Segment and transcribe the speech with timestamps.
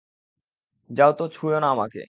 [0.89, 1.99] যাও তো, ছুঁয়ো না আমাকে।